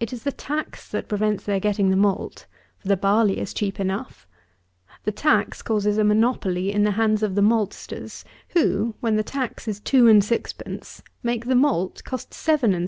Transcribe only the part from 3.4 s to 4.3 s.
cheap enough.